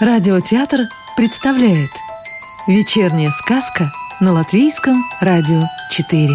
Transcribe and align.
Радиотеатр 0.00 0.82
представляет 1.16 1.90
Вечерняя 2.68 3.30
сказка 3.30 3.86
на 4.20 4.30
Латвийском 4.30 4.94
радио 5.20 5.60
4 5.90 6.28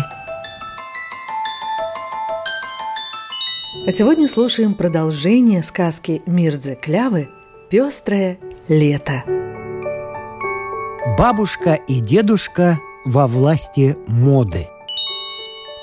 А 3.87 3.91
сегодня 3.93 4.27
слушаем 4.27 4.73
продолжение 4.73 5.63
сказки 5.63 6.21
Мирдзе 6.25 6.75
Клявы 6.75 7.29
«Пестрое 7.69 8.37
лето» 8.67 9.23
Бабушка 11.17 11.75
и 11.75 12.01
дедушка 12.01 12.81
во 13.05 13.27
власти 13.27 13.95
моды. 14.07 14.67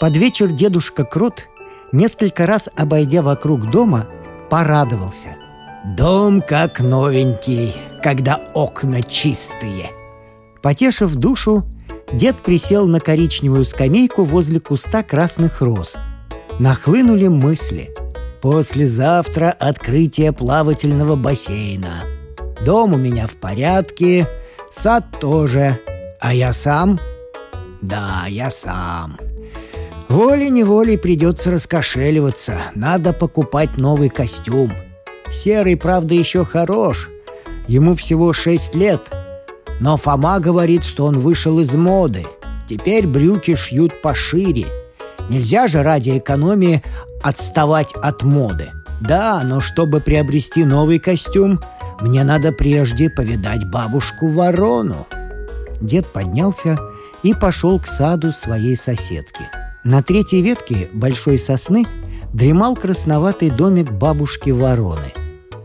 Под 0.02 0.14
вечер 0.18 0.48
дедушка 0.48 1.04
Крот, 1.04 1.48
несколько 1.92 2.44
раз 2.44 2.68
обойдя 2.76 3.22
вокруг 3.22 3.70
дома, 3.70 4.06
порадовался– 4.50 5.34
Дом 5.84 6.42
как 6.42 6.80
новенький, 6.80 7.74
когда 8.02 8.38
окна 8.52 9.02
чистые. 9.02 9.90
Потешив 10.62 11.14
душу, 11.14 11.64
дед 12.12 12.36
присел 12.36 12.86
на 12.86 13.00
коричневую 13.00 13.64
скамейку 13.64 14.24
возле 14.24 14.60
куста 14.60 15.02
красных 15.02 15.62
роз. 15.62 15.96
Нахлынули 16.58 17.28
мысли. 17.28 17.90
Послезавтра 18.42 19.50
открытие 19.58 20.32
плавательного 20.32 21.16
бассейна. 21.16 22.04
Дом 22.64 22.92
у 22.92 22.98
меня 22.98 23.26
в 23.26 23.32
порядке, 23.32 24.26
сад 24.70 25.04
тоже. 25.18 25.78
А 26.20 26.34
я 26.34 26.52
сам? 26.52 26.98
Да, 27.80 28.26
я 28.28 28.50
сам. 28.50 29.18
Волей-неволей 30.10 30.98
придется 30.98 31.50
раскошеливаться. 31.50 32.58
Надо 32.74 33.14
покупать 33.14 33.78
новый 33.78 34.10
костюм– 34.10 34.70
Серый, 35.32 35.76
правда, 35.76 36.14
еще 36.14 36.44
хорош. 36.44 37.08
Ему 37.66 37.94
всего 37.94 38.32
шесть 38.32 38.74
лет. 38.74 39.00
Но 39.80 39.96
Фома 39.96 40.40
говорит, 40.40 40.84
что 40.84 41.06
он 41.06 41.18
вышел 41.18 41.60
из 41.60 41.72
моды. 41.72 42.26
Теперь 42.68 43.06
брюки 43.06 43.54
шьют 43.54 44.00
пошире. 44.02 44.66
Нельзя 45.28 45.68
же 45.68 45.82
ради 45.82 46.18
экономии 46.18 46.82
отставать 47.22 47.92
от 47.94 48.22
моды. 48.22 48.70
Да, 49.00 49.42
но 49.44 49.60
чтобы 49.60 50.00
приобрести 50.00 50.64
новый 50.64 50.98
костюм, 50.98 51.60
мне 52.00 52.24
надо 52.24 52.52
прежде 52.52 53.08
повидать 53.08 53.64
бабушку-ворону. 53.64 55.06
Дед 55.80 56.06
поднялся 56.06 56.78
и 57.22 57.34
пошел 57.34 57.78
к 57.80 57.86
саду 57.86 58.32
своей 58.32 58.76
соседки. 58.76 59.42
На 59.84 60.02
третьей 60.02 60.42
ветке 60.42 60.88
большой 60.92 61.38
сосны 61.38 61.86
дремал 62.32 62.76
красноватый 62.76 63.50
домик 63.50 63.90
бабушки-вороны. 63.90 65.12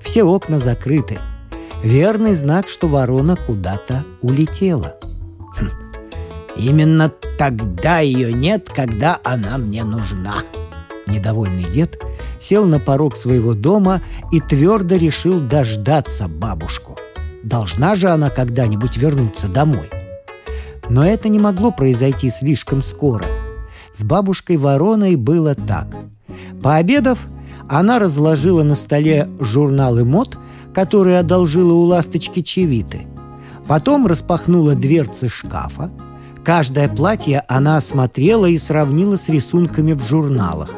Все 0.02 0.23
окна 0.23 0.59
закрыты. 0.59 1.17
Верный 1.83 2.33
знак, 2.33 2.67
что 2.67 2.88
ворона 2.88 3.35
куда-то 3.35 4.03
улетела. 4.21 4.95
Хм. 5.58 5.69
Именно 6.58 7.11
тогда 7.38 7.99
ее 7.99 8.33
нет, 8.33 8.69
когда 8.73 9.19
она 9.23 9.58
мне 9.58 9.83
нужна. 9.83 10.43
Недовольный 11.08 11.66
дед 11.66 12.02
сел 12.39 12.66
на 12.66 12.80
порог 12.80 13.16
своего 13.16 13.53
дома 13.53 14.02
и 14.31 14.39
твердо 14.39 14.95
решил 14.95 15.39
дождаться 15.39 16.27
бабушку. 16.27 16.97
Должна 17.43 17.95
же 17.95 18.09
она 18.09 18.30
когда-нибудь 18.30 18.97
вернуться 18.97 19.47
домой. 19.47 19.89
Но 20.89 21.05
это 21.05 21.30
не 21.30 21.39
могло 21.39 21.71
произойти 21.71 22.30
слишком 22.30 22.81
скоро. 22.81 23.25
С 23.93 24.03
бабушкой 24.03 24.58
Вороной 24.58 25.16
было 25.16 25.55
так. 25.55 25.88
Пообедав, 26.66 27.19
она 27.69 27.99
разложила 27.99 28.63
на 28.63 28.73
столе 28.73 29.30
журналы 29.39 30.03
мод, 30.03 30.39
которые 30.73 31.19
одолжила 31.19 31.73
у 31.73 31.83
ласточки 31.83 32.41
Чевиты. 32.41 33.05
Потом 33.67 34.08
распахнула 34.08 34.73
дверцы 34.73 35.30
шкафа. 35.30 35.92
Каждое 36.43 36.89
платье 36.89 37.43
она 37.48 37.77
осмотрела 37.77 38.48
и 38.48 38.58
сравнила 38.58 39.15
с 39.15 39.30
рисунками 39.30 39.93
в 39.93 40.03
журналах. 40.03 40.71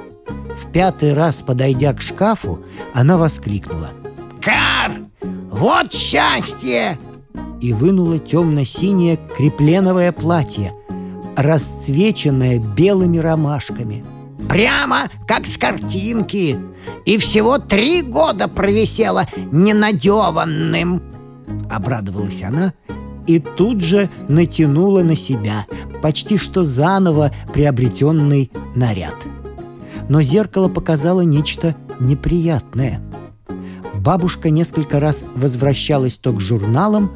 В 0.61 0.69
пятый 0.73 1.13
раз, 1.13 1.41
подойдя 1.41 1.93
к 1.93 2.01
шкафу, 2.01 2.59
она 2.93 3.15
воскликнула. 3.17 3.91
«Кар! 4.41 4.91
Вот 5.49 5.93
счастье!» 5.93 6.99
И 7.61 7.71
вынула 7.71 8.19
темно-синее 8.19 9.17
крепленовое 9.37 10.11
платье, 10.11 10.73
расцвеченное 11.37 12.59
белыми 12.59 13.19
ромашками– 13.19 14.03
Прямо 14.47 15.09
как 15.27 15.47
с 15.47 15.57
картинки 15.57 16.59
И 17.05 17.17
всего 17.17 17.57
три 17.57 18.01
года 18.03 18.47
провисела 18.47 19.25
ненадеванным 19.51 21.01
Обрадовалась 21.69 22.43
она 22.43 22.73
и 23.27 23.39
тут 23.39 23.81
же 23.81 24.09
натянула 24.29 25.03
на 25.03 25.15
себя 25.15 25.65
почти 26.01 26.37
что 26.37 26.63
заново 26.63 27.31
приобретенный 27.53 28.51
наряд. 28.73 29.15
Но 30.09 30.21
зеркало 30.21 30.69
показало 30.69 31.21
нечто 31.21 31.75
неприятное. 31.99 33.01
Бабушка 33.95 34.49
несколько 34.49 34.99
раз 34.99 35.25
возвращалась 35.35 36.17
то 36.17 36.31
к 36.31 36.39
журналам, 36.39 37.11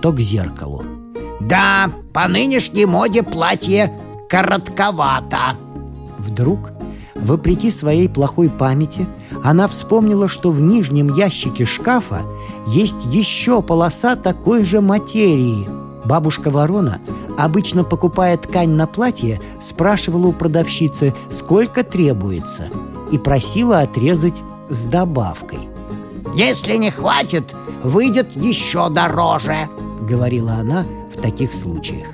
то 0.00 0.12
к 0.12 0.20
зеркалу. 0.20 0.84
«Да, 1.40 1.90
по 2.12 2.28
нынешней 2.28 2.86
моде 2.86 3.22
платье 3.22 3.92
коротковато», 4.28 5.56
Вдруг, 6.18 6.72
вопреки 7.14 7.70
своей 7.70 8.08
плохой 8.08 8.48
памяти, 8.48 9.06
она 9.42 9.68
вспомнила, 9.68 10.28
что 10.28 10.50
в 10.50 10.60
нижнем 10.60 11.14
ящике 11.14 11.64
шкафа 11.64 12.22
есть 12.68 13.04
еще 13.06 13.62
полоса 13.62 14.16
такой 14.16 14.64
же 14.64 14.80
материи. 14.80 15.68
Бабушка 16.04 16.50
Ворона, 16.50 17.00
обычно 17.36 17.84
покупая 17.84 18.36
ткань 18.36 18.70
на 18.70 18.86
платье, 18.86 19.40
спрашивала 19.60 20.28
у 20.28 20.32
продавщицы, 20.32 21.14
сколько 21.30 21.82
требуется, 21.82 22.68
и 23.10 23.18
просила 23.18 23.80
отрезать 23.80 24.42
с 24.70 24.84
добавкой. 24.84 25.68
«Если 26.34 26.76
не 26.76 26.90
хватит, 26.90 27.54
выйдет 27.82 28.36
еще 28.36 28.88
дороже»,— 28.88 29.68
говорила 30.08 30.54
она 30.54 30.84
в 31.14 31.20
таких 31.20 31.54
случаях. 31.54 32.06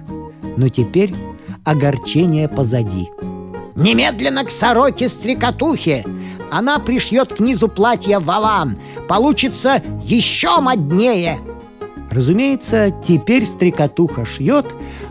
Но 0.56 0.68
теперь 0.68 1.14
огорчение 1.64 2.48
позади— 2.48 3.08
Немедленно 3.74 4.44
к 4.44 4.50
сороке-стрекотухе. 4.50 6.04
Она 6.50 6.78
пришьет 6.78 7.34
к 7.34 7.40
низу 7.40 7.68
платья 7.68 8.20
валан. 8.20 8.78
Получится 9.08 9.82
еще 10.04 10.60
моднее. 10.60 11.38
Разумеется, 12.10 12.90
теперь 13.02 13.46
стрекотуха 13.46 14.26
шьет, 14.26 14.66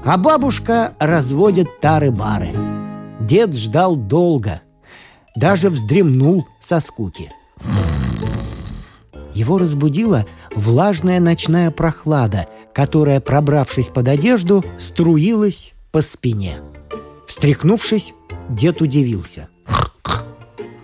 а 0.06 0.18
бабушка 0.18 0.94
разводит 1.00 1.80
тары-бары. 1.80 2.52
Дед 3.20 3.56
ждал 3.56 3.96
долго, 3.96 4.62
даже 5.36 5.70
вздремнул 5.70 6.46
со 6.60 6.80
скуки. 6.80 7.32
Его 9.34 9.58
разбудила 9.58 10.26
влажная 10.56 11.20
ночная 11.20 11.72
прохлада, 11.72 12.48
которая, 12.74 13.20
пробравшись 13.20 13.88
под 13.88 14.08
одежду, 14.08 14.64
струилась 14.78 15.74
по 15.92 16.02
спине. 16.02 16.58
Встряхнувшись, 17.26 18.14
Дед 18.52 18.82
удивился. 18.82 19.48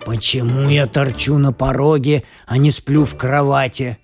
«Почему 0.06 0.70
я 0.70 0.86
торчу 0.86 1.36
на 1.36 1.52
пороге, 1.52 2.24
а 2.46 2.56
не 2.56 2.70
сплю 2.70 3.04
в 3.04 3.14
кровати?» 3.14 3.98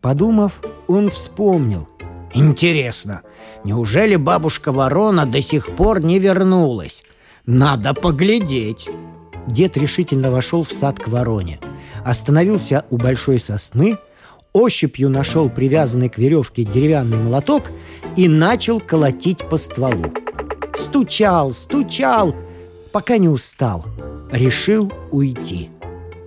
Подумав, 0.00 0.60
он 0.88 1.08
вспомнил. 1.08 1.88
«Интересно, 2.34 3.22
неужели 3.62 4.16
бабушка 4.16 4.72
Ворона 4.72 5.24
до 5.24 5.40
сих 5.40 5.76
пор 5.76 6.04
не 6.04 6.18
вернулась? 6.18 7.04
Надо 7.46 7.94
поглядеть!» 7.94 8.88
Дед 9.46 9.76
решительно 9.76 10.32
вошел 10.32 10.64
в 10.64 10.72
сад 10.72 10.98
к 10.98 11.06
вороне. 11.06 11.60
Остановился 12.04 12.84
у 12.90 12.96
большой 12.96 13.38
сосны, 13.38 13.98
ощупью 14.52 15.10
нашел 15.10 15.48
привязанный 15.48 16.08
к 16.08 16.18
веревке 16.18 16.64
деревянный 16.64 17.18
молоток 17.18 17.70
и 18.16 18.26
начал 18.26 18.80
колотить 18.80 19.48
по 19.48 19.58
стволу. 19.58 20.12
Стучал, 20.74 21.52
стучал, 21.52 22.34
пока 22.96 23.18
не 23.18 23.28
устал. 23.28 23.84
Решил 24.32 24.90
уйти. 25.10 25.68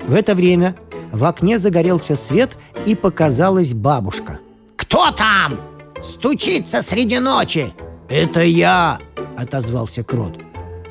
В 0.08 0.14
это 0.14 0.36
время 0.36 0.76
в 1.12 1.26
окне 1.26 1.58
загорелся 1.58 2.16
свет 2.16 2.52
и 2.86 2.94
показалась 2.94 3.74
бабушка. 3.74 4.38
«Кто 4.76 5.10
там? 5.10 5.60
Стучится 6.04 6.84
среди 6.84 7.18
ночи!» 7.18 7.74
«Это 8.08 8.44
я!»— 8.44 9.00
отозвался 9.36 10.04
Крот. 10.04 10.34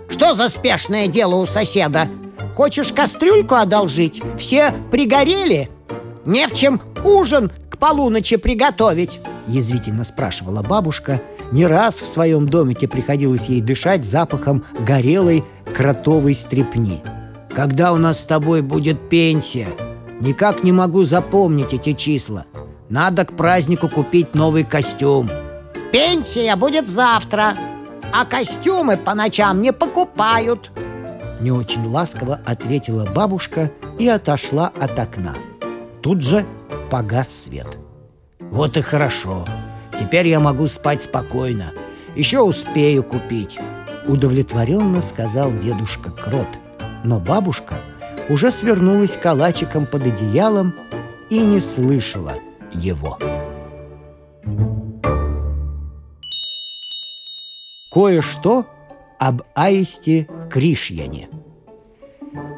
«Что 0.08 0.34
за 0.34 0.48
спешное 0.48 1.06
дело 1.06 1.36
у 1.36 1.46
соседа? 1.46 2.08
Хочешь 2.56 2.92
кастрюльку 2.92 3.54
одолжить? 3.54 4.20
Все 4.36 4.75
пригорели? 4.90 5.70
Не 6.25 6.48
в 6.48 6.54
чем 6.54 6.82
ужин 7.04 7.52
к 7.70 7.78
полуночи 7.78 8.36
приготовить!» 8.36 9.20
Язвительно 9.46 10.02
спрашивала 10.02 10.62
бабушка. 10.62 11.22
Не 11.52 11.66
раз 11.66 12.00
в 12.00 12.06
своем 12.06 12.46
домике 12.46 12.88
приходилось 12.88 13.48
ей 13.48 13.60
дышать 13.60 14.04
запахом 14.04 14.64
горелой 14.80 15.44
кротовой 15.78 16.34
стрепни. 16.34 17.00
«Когда 17.54 17.92
у 17.92 17.98
нас 17.98 18.22
с 18.22 18.25
тобой 18.25 18.62
будет 18.62 19.08
пенсия? 19.08 19.69
Никак 20.20 20.64
не 20.64 20.72
могу 20.72 21.04
запомнить 21.04 21.72
эти 21.72 21.92
числа. 21.92 22.46
Надо 22.88 23.25
к 23.25 23.36
празднику 23.36 23.88
купить 23.88 24.34
новый 24.34 24.64
костюм. 24.64 25.30
Пенсия 25.92 26.56
будет 26.56 26.88
завтра 26.88 27.54
А 28.12 28.25
костюмы 28.25 28.96
по 28.96 29.14
ночам 29.14 29.62
не 29.62 29.72
покупают. 29.72 30.72
Не 31.40 31.52
очень 31.52 31.86
ласково 31.86 32.40
ответила 32.44 33.04
бабушка 33.04 33.70
и 34.00 34.08
отошла 34.08 34.72
от 34.80 34.98
окна. 34.98 35.34
Тут 36.02 36.22
же 36.22 36.44
погас 36.90 37.28
свет. 37.28 37.69
Вот 38.40 38.76
и 38.76 38.80
хорошо. 38.80 39.44
Теперь 39.96 40.26
я 40.26 40.40
могу 40.40 40.66
спать 40.66 41.02
спокойно. 41.02 41.70
Еще 42.16 42.40
успею 42.40 43.04
купить 43.04 43.60
Удовлетворенно 44.08 45.02
сказал 45.02 45.52
дедушка 45.52 46.10
Крот 46.10 46.49
Но 47.05 47.20
бабушка 47.20 47.82
уже 48.28 48.50
свернулась 48.50 49.16
калачиком 49.16 49.87
под 49.87 50.06
одеялом 50.06 50.75
и 51.31 51.38
не 51.40 51.60
слышала 51.60 52.34
его. 52.72 53.19
Кое-что 57.90 58.66
об 59.19 59.43
аисте 59.55 60.28
Кришьяне. 60.50 61.28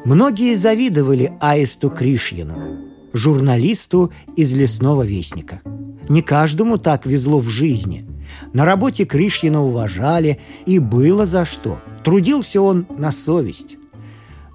Многие 0.05 0.55
завидовали 0.55 1.33
аисту 1.39 1.89
Кришьяну, 1.89 2.91
журналисту 3.13 4.11
из 4.35 4.53
«Лесного 4.53 5.03
вестника». 5.03 5.61
Не 6.09 6.21
каждому 6.21 6.77
так 6.77 7.05
везло 7.05 7.39
в 7.39 7.49
жизни. 7.49 8.10
На 8.53 8.65
работе 8.65 9.05
Кришьяна 9.05 9.63
уважали, 9.63 10.39
и 10.65 10.79
было 10.79 11.25
за 11.25 11.45
что. 11.45 11.79
Трудился 12.03 12.61
он 12.61 12.85
на 12.97 13.11
совесть. 13.11 13.77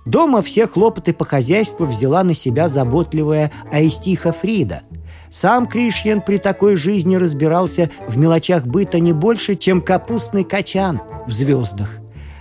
Дома 0.04 0.40
все 0.40 0.66
хлопоты 0.66 1.12
по 1.12 1.24
хозяйству 1.24 1.84
взяла 1.84 2.22
на 2.22 2.34
себя 2.34 2.68
заботливая 2.68 3.50
Аистиха 3.72 4.32
Фрида. 4.32 4.82
Сам 5.30 5.66
Кришьян 5.66 6.20
при 6.20 6.38
такой 6.38 6.76
жизни 6.76 7.16
разбирался 7.16 7.90
в 8.08 8.16
мелочах 8.16 8.64
быта 8.64 9.00
не 9.00 9.12
больше, 9.12 9.56
чем 9.56 9.80
капустный 9.80 10.44
качан 10.44 11.00
в 11.26 11.32
звездах. 11.32 11.98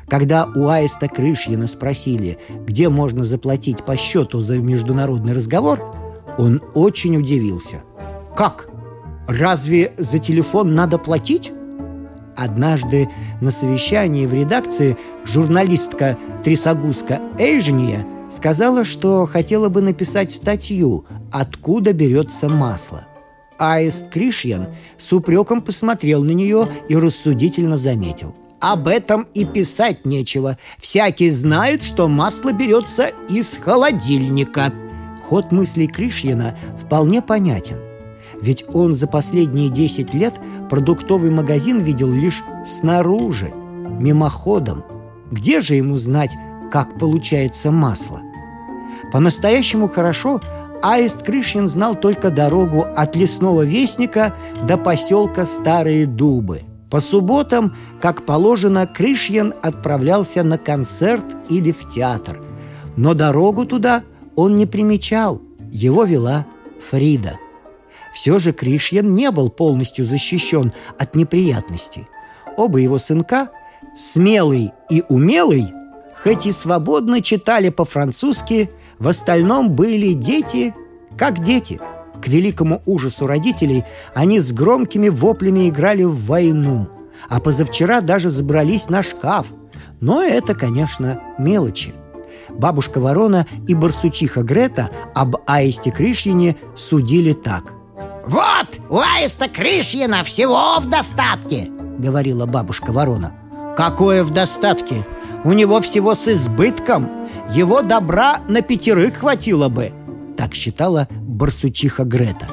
Когда 0.07 0.45
у 0.45 0.67
Аиста 0.67 1.07
Крышьяна 1.07 1.67
спросили, 1.67 2.37
где 2.67 2.89
можно 2.89 3.25
заплатить 3.25 3.83
по 3.83 3.97
счету 3.97 4.39
за 4.39 4.59
международный 4.59 5.33
разговор, 5.33 5.81
он 6.37 6.61
очень 6.75 7.17
удивился. 7.17 7.81
«Как? 8.35 8.69
Разве 9.27 9.93
за 9.97 10.19
телефон 10.19 10.75
надо 10.75 10.97
платить?» 10.97 11.51
Однажды 12.35 13.07
на 13.41 13.51
совещании 13.51 14.25
в 14.25 14.33
редакции 14.33 14.97
журналистка 15.23 16.17
Трисагуска 16.43 17.21
Эйжния 17.39 18.05
сказала, 18.29 18.83
что 18.83 19.25
хотела 19.25 19.69
бы 19.69 19.81
написать 19.81 20.31
статью 20.31 21.05
«Откуда 21.31 21.93
берется 21.93 22.49
масло». 22.49 23.07
Аист 23.57 24.09
Кришьян 24.09 24.67
с 24.97 25.13
упреком 25.13 25.61
посмотрел 25.61 26.23
на 26.23 26.31
нее 26.31 26.67
и 26.89 26.95
рассудительно 26.95 27.77
заметил. 27.77 28.35
«Об 28.59 28.87
этом 28.87 29.27
и 29.33 29.45
писать 29.45 30.05
нечего. 30.05 30.57
Всякий 30.79 31.29
знает, 31.29 31.83
что 31.83 32.07
масло 32.07 32.51
берется 32.51 33.11
из 33.29 33.57
холодильника». 33.57 34.73
Ход 35.29 35.51
мыслей 35.51 35.87
Кришьяна 35.87 36.57
вполне 36.83 37.21
понятен. 37.21 37.77
Ведь 38.41 38.65
он 38.73 38.93
за 38.93 39.07
последние 39.07 39.69
10 39.69 40.13
лет 40.13 40.33
продуктовый 40.69 41.31
магазин 41.31 41.79
видел 41.79 42.11
лишь 42.11 42.43
снаружи, 42.65 43.53
мимоходом. 43.99 44.83
Где 45.31 45.61
же 45.61 45.75
ему 45.75 45.97
знать, 45.97 46.31
как 46.71 46.99
получается 46.99 47.71
масло? 47.71 48.21
По-настоящему 49.11 49.87
хорошо 49.87 50.41
Аист 50.81 51.23
Крышин 51.23 51.67
знал 51.67 51.95
только 51.95 52.29
дорогу 52.29 52.85
от 52.95 53.15
лесного 53.15 53.63
вестника 53.63 54.35
до 54.67 54.77
поселка 54.77 55.45
Старые 55.45 56.05
Дубы. 56.05 56.61
По 56.91 56.99
субботам, 56.99 57.75
как 57.99 58.25
положено, 58.25 58.85
Крышьян 58.85 59.53
отправлялся 59.63 60.43
на 60.43 60.57
концерт 60.57 61.25
или 61.49 61.71
в 61.71 61.89
театр. 61.89 62.41
Но 62.95 63.13
дорогу 63.13 63.65
туда 63.65 64.03
он 64.35 64.55
не 64.55 64.65
примечал, 64.65 65.41
его 65.71 66.03
вела 66.03 66.45
Фрида– 66.79 67.39
все 68.15 68.39
же 68.39 68.53
Кришьян 68.53 69.11
не 69.11 69.29
был 69.29 69.49
полностью 69.49 70.05
защищен 70.05 70.71
от 70.97 71.15
неприятностей. 71.15 72.07
Оба 72.55 72.77
его 72.77 72.97
сынка, 72.97 73.49
смелый 73.93 74.71
и 74.89 75.03
умелый, 75.09 75.73
хоть 76.23 76.45
и 76.45 76.53
свободно 76.53 77.21
читали 77.21 77.67
по-французски, 77.67 78.71
в 78.99 79.09
остальном 79.09 79.73
были 79.73 80.13
дети 80.13 80.73
как 81.17 81.39
дети. 81.39 81.81
К 82.21 82.27
великому 82.29 82.81
ужасу 82.85 83.27
родителей 83.27 83.83
они 84.13 84.39
с 84.39 84.53
громкими 84.53 85.09
воплями 85.09 85.67
играли 85.67 86.03
в 86.03 86.15
войну, 86.25 86.87
а 87.27 87.41
позавчера 87.41 87.99
даже 87.99 88.29
забрались 88.29 88.87
на 88.87 89.03
шкаф. 89.03 89.47
Но 89.99 90.23
это, 90.23 90.55
конечно, 90.55 91.21
мелочи. 91.37 91.93
Бабушка 92.49 93.01
Ворона 93.01 93.45
и 93.67 93.75
барсучиха 93.75 94.41
Грета 94.41 94.89
об 95.13 95.35
аисте 95.47 95.91
Кришьине 95.91 96.55
судили 96.77 97.33
так– 97.33 97.73
«Вот, 98.27 98.79
у 98.89 98.97
аиста 98.97 99.47
Крышьина 99.47 100.23
всего 100.23 100.79
в 100.79 100.89
достатке!»— 100.89 101.69
говорила 101.99 102.47
бабушка 102.47 102.91
ворона. 102.91 103.35
«Какое 103.77 104.23
в 104.23 104.31
достатке? 104.31 105.05
У 105.43 105.53
него 105.53 105.79
всего 105.81 106.15
с 106.15 106.27
избытком. 106.27 107.07
Его 107.51 107.83
добра 107.83 108.39
на 108.47 108.61
пятерых 108.61 109.17
хватило 109.17 109.69
бы!» 109.69 109.93
Так 110.37 110.55
считала 110.55 111.07
барсучиха 111.11 112.03
Грета. 112.03 112.49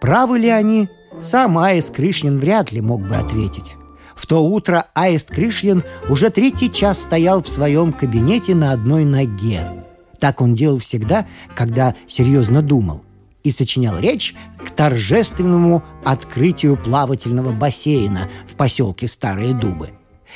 Правы 0.00 0.40
ли 0.40 0.48
они, 0.48 0.88
сам 1.20 1.58
Аист 1.58 1.94
Кришьин 1.94 2.40
вряд 2.40 2.72
ли 2.72 2.80
мог 2.80 3.06
бы 3.06 3.14
ответить. 3.14 3.76
В 4.16 4.26
то 4.26 4.44
утро 4.44 4.86
Аист 4.94 5.30
Кришьин 5.30 5.84
уже 6.08 6.30
третий 6.30 6.70
час 6.72 7.00
стоял 7.00 7.40
в 7.40 7.48
своем 7.48 7.92
кабинете 7.92 8.56
на 8.56 8.72
одной 8.72 9.04
ноге. 9.04 9.84
Так 10.18 10.40
он 10.40 10.54
делал 10.54 10.78
всегда, 10.78 11.26
когда 11.54 11.94
серьезно 12.08 12.62
думал– 12.62 13.02
и 13.42 13.50
сочинял 13.50 13.98
речь 13.98 14.34
торжественному 14.82 15.84
открытию 16.02 16.76
плавательного 16.76 17.52
бассейна 17.52 18.28
в 18.48 18.56
поселке 18.56 19.06
Старые 19.06 19.54
Дубы. 19.54 19.90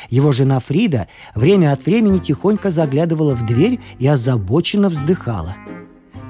Его 0.08 0.30
жена 0.30 0.60
Фрида 0.60 1.08
время 1.34 1.72
от 1.72 1.84
времени 1.84 2.20
тихонько 2.20 2.70
заглядывала 2.70 3.34
в 3.34 3.44
дверь 3.44 3.80
и 3.98 4.06
озабоченно 4.06 4.88
вздыхала. 4.88 5.56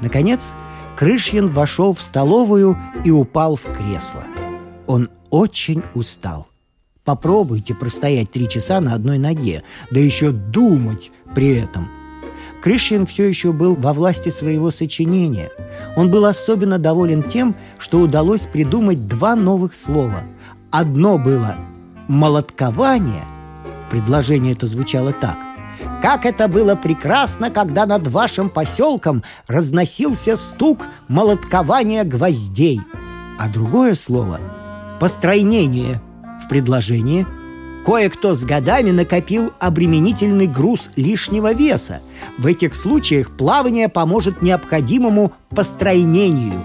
Наконец, 0.00 0.54
Крышьин 0.96 1.49
вошел 1.49 1.92
в 1.92 2.00
столовую 2.00 2.78
и 3.04 3.11
упал 3.11 3.54
в 3.54 3.64
кресло. 3.64 4.25
Он 4.87 5.11
очень 5.28 5.82
устал. 5.92 6.49
Попробуйте 7.04 7.75
простоять 7.75 8.30
три 8.30 8.49
часа 8.49 8.80
на 8.80 8.94
одной 8.94 9.18
ноге, 9.18 9.62
да 9.90 10.00
еще 10.00 10.32
думать 10.32 11.11
при 11.35 11.54
этом– 11.54 11.90
Крышин 12.66 13.06
все 13.06 13.28
еще 13.28 13.52
был 13.52 13.76
во 13.76 13.92
власти 13.92 14.28
своего 14.28 14.73
сочинения. 14.73 15.52
Он 15.94 16.11
был 16.11 16.25
особенно 16.25 16.80
доволен 16.80 17.23
тем, 17.23 17.54
что 17.78 18.00
удалось 18.00 18.46
придумать 18.46 19.06
два 19.06 19.37
новых 19.37 19.76
слова. 19.76 20.25
Одно 20.73 21.16
было 21.16 21.54
«молоткование», 22.08 23.23
предложение 23.88 24.54
это 24.54 24.66
звучало 24.66 25.12
так– 25.12 25.38
как 26.02 26.26
это 26.26 26.49
было 26.49 26.75
прекрасно, 26.75 27.50
когда 27.50 27.87
над 27.87 28.08
вашим 28.08 28.50
поселком 28.50 29.23
разносился 29.46 30.37
стук 30.37 30.80
молоткования 31.06 32.02
гвоздей. 32.02 32.80
А 33.38 33.49
другое 33.49 33.94
слово– 33.94 34.40
постройнение 34.99 36.00
в 36.44 36.49
предложении 36.49 37.26
Кое-кто 37.87 38.35
с 38.35 38.43
годами 38.43 38.90
накопил 38.90 39.52
обременительный 39.61 40.49
груз 40.49 40.90
лишнего 40.97 41.52
веса. 41.52 42.00
В 42.37 42.47
этих 42.47 42.75
случаях 42.75 43.31
плавание 43.31 43.88
поможет 43.88 44.43
необходимому 44.43 45.33
постройнению. 45.50 46.64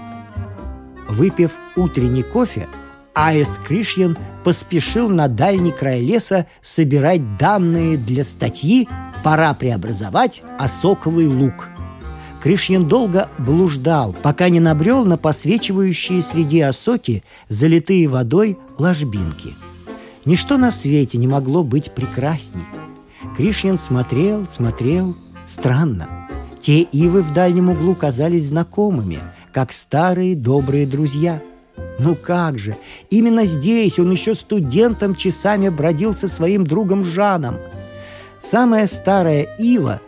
Выпив 1.08 1.52
утренний 1.76 2.24
кофе, 2.24 2.66
Аэс 3.14 3.60
Кришьян 3.64 4.18
поспешил 4.42 5.10
на 5.10 5.28
дальний 5.28 5.70
край 5.70 6.00
леса 6.00 6.46
собирать 6.60 7.36
данные 7.36 7.98
для 7.98 8.24
статьи 8.24 8.88
«Пора 9.22 9.54
преобразовать 9.54 10.42
осоковый 10.58 11.28
лук». 11.28 11.68
Кришьян 12.42 12.88
долго 12.88 13.28
блуждал, 13.38 14.12
пока 14.12 14.48
не 14.48 14.58
набрел 14.58 15.04
на 15.04 15.16
посвечивающие 15.16 16.20
среди 16.20 16.58
осоки 16.62 17.22
залитые 17.48 18.08
водой 18.08 18.58
ложбинки– 18.76 19.54
Ничто 20.24 20.56
на 20.56 20.70
свете 20.70 21.18
не 21.18 21.26
могло 21.26 21.64
быть 21.64 21.92
прекрасней. 21.92 22.64
Кришьян 23.36 23.78
смотрел, 23.78 24.46
смотрел. 24.46 25.16
Странно. 25.46 26.28
Те 26.60 26.82
ивы 26.82 27.22
в 27.22 27.32
дальнем 27.32 27.70
углу 27.70 27.96
казались 27.96 28.48
знакомыми, 28.48 29.18
как 29.52 29.72
старые 29.72 30.36
добрые 30.36 30.86
друзья. 30.86 31.42
Ну 31.98 32.14
как 32.14 32.58
же, 32.58 32.76
именно 33.10 33.46
здесь 33.46 33.98
он 33.98 34.12
еще 34.12 34.34
студентом 34.34 35.16
часами 35.16 35.68
бродил 35.68 36.14
со 36.14 36.28
своим 36.28 36.64
другом 36.64 37.02
Жаном. 37.02 37.56
Самая 38.40 38.86
старая 38.86 39.42
ива 39.58 40.00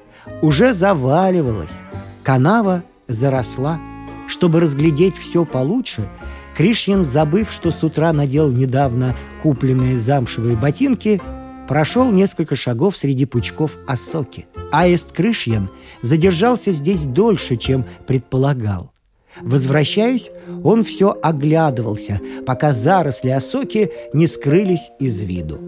уже 0.42 0.74
заваливалась, 0.74 1.80
канава 2.22 2.84
заросла. 3.08 3.80
Чтобы 4.26 4.60
разглядеть 4.60 5.16
все 5.18 5.44
получше, 5.44 6.08
Кришьян, 6.56 7.04
забыв, 7.04 7.50
что 7.50 7.70
с 7.70 7.82
утра 7.82 8.12
надел 8.12 8.50
недавно 8.50 9.16
купленные 9.42 9.98
замшевые 9.98 10.56
ботинки, 10.56 11.20
прошел 11.68 12.10
несколько 12.12 12.54
шагов 12.54 12.96
среди 12.96 13.24
пучков 13.24 13.72
осоки. 13.86 14.46
Аист 14.70 15.12
Крышьян 15.12 15.70
задержался 16.02 16.72
здесь 16.72 17.02
дольше, 17.02 17.56
чем 17.56 17.84
предполагал. 18.06 18.92
Возвращаясь, 19.40 20.30
он 20.62 20.84
все 20.84 21.18
оглядывался, 21.20 22.20
пока 22.46 22.72
заросли 22.72 23.30
осоки 23.30 23.90
не 24.12 24.28
скрылись 24.28 24.90
из 25.00 25.20
виду. 25.20 25.58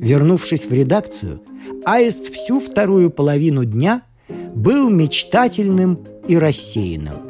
Вернувшись 0.00 0.66
в 0.66 0.72
редакцию, 0.72 1.42
Аист 1.84 2.32
всю 2.32 2.58
вторую 2.58 3.10
половину 3.10 3.64
дня 3.64 4.02
был 4.54 4.90
мечтательным 4.90 6.04
и 6.26 6.36
рассеянным. 6.36 7.27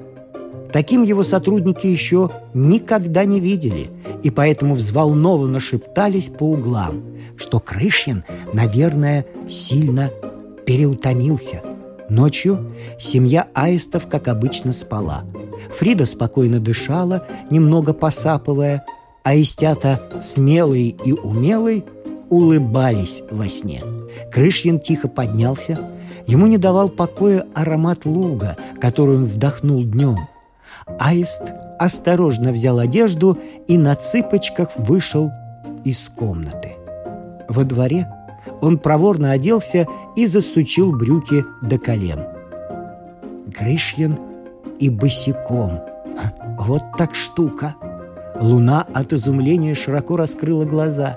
Таким 0.73 1.03
его 1.03 1.23
сотрудники 1.23 1.87
еще 1.87 2.31
никогда 2.53 3.25
не 3.25 3.41
видели, 3.41 3.91
и 4.23 4.31
поэтому 4.31 4.75
взволнованно 4.75 5.61
шептались 5.61 6.27
по 6.27 6.45
углам, 6.45 7.03
что 7.37 7.59
Крышин, 7.59 8.25
наверное, 8.53 9.25
сильно 9.49 10.11
переутомился. 10.67 11.63
Ночью 12.11 12.73
семья 12.99 13.49
аистов, 13.55 14.09
как 14.09 14.29
обычно, 14.29 14.73
спала. 14.73 15.25
Фрида 15.79 16.05
спокойно 16.05 16.61
дышала, 16.61 17.27
немного 17.51 17.93
посапывая, 17.93 18.85
а 19.25 19.37
истята 19.37 20.03
смелый 20.21 20.97
и 21.05 21.13
умелый 21.13 21.85
улыбались 22.29 23.23
во 23.31 23.49
сне. 23.49 23.83
Крышьин 24.33 24.81
тихо 24.81 25.09
поднялся. 25.09 25.79
Ему 26.27 26.47
не 26.47 26.59
давал 26.59 26.91
покоя 26.91 27.47
аромат 27.55 28.05
луга, 28.05 28.57
который 28.81 29.17
он 29.17 29.25
вдохнул 29.25 29.83
днем– 29.83 30.17
Аист 30.99 31.53
осторожно 31.79 32.53
взял 32.53 32.79
одежду 32.79 33.39
и 33.67 33.79
на 33.79 33.95
цыпочках 33.95 34.71
вышел 34.77 35.31
из 35.85 36.09
комнаты. 36.09 36.77
Во 37.49 37.65
дворе 37.65 38.09
он 38.61 38.79
проворно 38.79 39.33
оделся 39.33 39.87
и 40.17 40.27
засучил 40.27 40.93
брюки 40.93 41.45
до 41.63 41.79
колен. 41.79 42.25
Грышьин 43.47 44.19
и 44.79 44.91
босиком. 44.91 45.81
Вот 46.59 46.83
так 46.99 47.15
штука! 47.15 47.77
Луна 48.41 48.85
от 48.93 49.13
изумления 49.13 49.75
широко 49.75 50.17
раскрыла 50.17 50.65
глаза. 50.65 51.17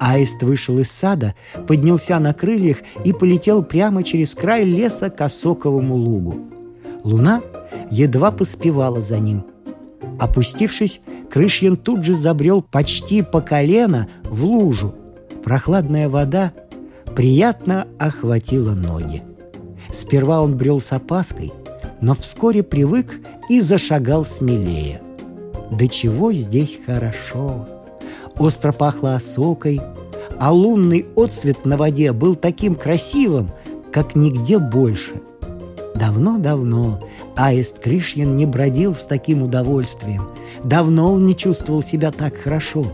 Аист 0.00 0.42
вышел 0.42 0.78
из 0.78 0.90
сада, 0.90 1.34
поднялся 1.66 2.18
на 2.18 2.34
крыльях 2.34 2.78
и 3.04 3.12
полетел 3.12 3.62
прямо 3.62 4.02
через 4.02 4.34
край 4.34 4.64
леса 4.64 5.08
к 5.08 5.20
осоковому 5.20 5.94
лугу. 5.94 6.55
Луна 7.06 7.40
едва 7.88 8.32
поспевала 8.32 9.00
за 9.00 9.20
ним. 9.20 9.44
Опустившись, 10.18 11.00
Крышьин 11.30 11.76
тут 11.76 12.04
же 12.04 12.14
забрел 12.14 12.62
почти 12.62 13.22
по 13.22 13.40
колено 13.40 14.08
в 14.24 14.44
лужу. 14.44 14.92
Прохладная 15.44 16.08
вода 16.08 16.52
приятно 17.14 17.86
охватила 18.00 18.74
ноги. 18.74 19.22
Сперва 19.92 20.42
он 20.42 20.56
брел 20.56 20.80
с 20.80 20.92
опаской, 20.92 21.52
но 22.00 22.14
вскоре 22.14 22.64
привык 22.64 23.20
и 23.48 23.60
зашагал 23.60 24.24
смелее. 24.24 25.00
Да 25.70 25.86
чего 25.86 26.32
здесь 26.32 26.76
хорошо! 26.84 27.68
Остро 28.36 28.72
пахло 28.72 29.14
осокой, 29.14 29.80
а 30.40 30.52
лунный 30.52 31.06
отсвет 31.14 31.64
на 31.64 31.76
воде 31.76 32.12
был 32.12 32.34
таким 32.34 32.74
красивым, 32.74 33.52
как 33.92 34.16
нигде 34.16 34.58
больше. 34.58 35.22
Давно-давно 35.98 37.00
Аист 37.36 37.78
Кришьян 37.78 38.36
не 38.36 38.44
бродил 38.46 38.94
с 38.94 39.04
таким 39.04 39.42
удовольствием. 39.42 40.28
Давно 40.62 41.12
он 41.12 41.26
не 41.26 41.34
чувствовал 41.34 41.82
себя 41.82 42.10
так 42.10 42.36
хорошо. 42.36 42.86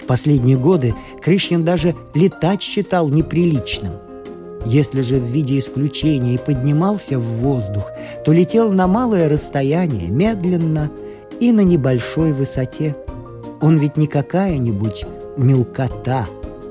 В 0.00 0.06
последние 0.06 0.58
годы 0.58 0.94
Кришьян 1.22 1.64
даже 1.64 1.94
летать 2.12 2.60
считал 2.60 3.08
неприличным. 3.08 3.92
Если 4.66 5.00
же 5.00 5.16
в 5.16 5.24
виде 5.24 5.58
исключения 5.58 6.34
и 6.34 6.38
поднимался 6.38 7.18
в 7.18 7.22
воздух, 7.22 7.90
то 8.24 8.32
летел 8.32 8.72
на 8.72 8.86
малое 8.86 9.28
расстояние, 9.28 10.08
медленно 10.08 10.90
и 11.40 11.52
на 11.52 11.60
небольшой 11.60 12.32
высоте. 12.32 12.96
Он 13.60 13.78
ведь 13.78 13.96
не 13.96 14.06
какая-нибудь 14.06 15.04
мелкота, 15.36 16.26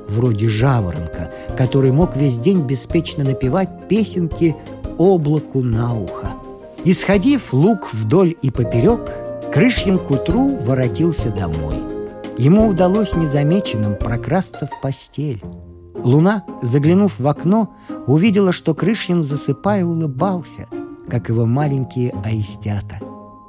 вроде 0.07 0.47
жаворонка, 0.47 1.31
который 1.57 1.91
мог 1.91 2.15
весь 2.15 2.39
день 2.39 2.61
беспечно 2.61 3.23
напевать 3.23 3.69
песенки 3.87 4.55
облаку 4.97 5.61
на 5.61 5.93
ухо. 5.93 6.33
Исходив 6.85 7.53
лук 7.53 7.93
вдоль 7.93 8.35
и 8.41 8.51
поперек, 8.51 9.11
Крышьин 9.53 9.99
к 9.99 10.09
утру 10.11 10.57
воротился 10.57 11.29
домой. 11.29 11.75
Ему 12.37 12.67
удалось 12.67 13.15
незамеченным 13.15 13.95
прокрасться 13.95 14.65
в 14.65 14.81
постель. 14.81 15.43
Луна, 16.03 16.43
заглянув 16.61 17.19
в 17.19 17.27
окно, 17.27 17.73
увидела, 18.07 18.51
что 18.51 18.73
Крышьин, 18.73 19.23
засыпая, 19.23 19.85
улыбался, 19.85 20.67
как 21.07 21.29
его 21.29 21.45
маленькие 21.45 22.11
аистята. 22.23 22.99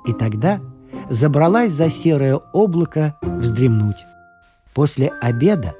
И 0.06 0.12
тогда 0.12 0.60
забралась 1.08 1.72
за 1.72 1.90
серое 1.90 2.36
облако 2.52 3.16
вздремнуть. 3.22 4.04
После 4.74 5.10
обеда 5.20 5.74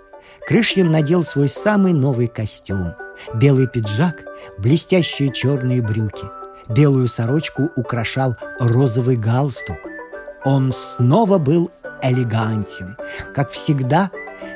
Крышьин 0.47 0.91
надел 0.91 1.23
свой 1.23 1.49
самый 1.49 1.93
новый 1.93 2.27
костюм, 2.27 2.95
белый 3.35 3.67
пиджак, 3.69 4.25
блестящие 4.59 5.33
черные 5.33 5.83
брюки– 5.83 6.25
Белую 6.69 7.09
сорочку 7.09 7.71
украшал 7.77 8.37
розовый 8.59 9.17
галстук. 9.17 9.79
Он 10.45 10.73
снова 10.73 11.39
был 11.39 11.71
элегантен. 12.03 12.97
Как 13.35 13.51
всегда, 13.51 14.11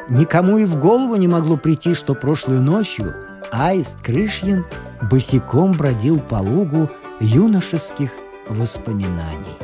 никому 0.09 0.59
и 0.59 0.65
в 0.65 0.79
голову 0.79 1.17
не 1.17 1.29
могло 1.29 1.57
прийти, 1.57 1.95
что 1.95 2.15
прошлой 2.15 2.61
ночью 2.61 3.15
Аист 3.53 4.01
Крышьин 4.03 4.65
босиком 5.03 5.73
бродил 5.73 6.19
по 6.19 6.37
лугу 6.37 6.89
юношеских 7.21 8.11
воспоминаний. 8.49 9.57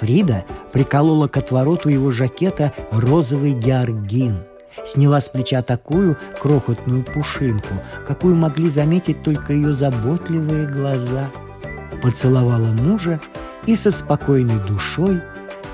Фрида 0.00 0.44
приколола 0.72 1.28
к 1.28 1.36
отвороту 1.36 1.88
его 1.88 2.10
жакета 2.10 2.72
розовый 2.90 3.52
георгин, 3.52 4.44
сняла 4.86 5.20
с 5.20 5.28
плеча 5.28 5.62
такую 5.62 6.16
крохотную 6.40 7.02
пушинку, 7.02 7.74
какую 8.06 8.36
могли 8.36 8.68
заметить 8.68 9.22
только 9.22 9.52
ее 9.52 9.74
заботливые 9.74 10.66
глаза– 10.66 11.30
поцеловала 12.04 12.66
мужа 12.66 13.18
и 13.64 13.74
со 13.74 13.90
спокойной 13.90 14.60
душой 14.68 15.22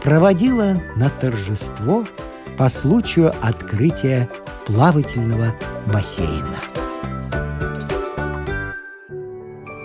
проводила 0.04 0.80
на 0.94 1.10
торжество 1.10 2.04
по 2.56 2.68
случаю 2.68 3.34
открытия 3.42 4.28
плавательного 4.64 5.56
бассейна. 5.92 6.60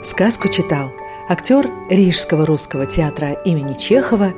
Сказку 0.04 0.48
читал 0.50 0.92
актер 1.28 1.68
Рижского 1.90 2.46
русского 2.46 2.86
театра 2.86 3.32
имени 3.32 3.74
Чехова 3.74 4.32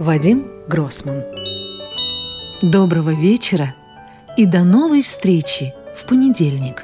Вадим 0.00 0.48
Гроссман. 0.66 1.22
Доброго 2.62 3.10
вечера 3.10 3.76
и 4.36 4.46
до 4.46 4.64
новой 4.64 5.02
встречи 5.02 5.74
в 5.94 6.04
понедельник 6.04 6.83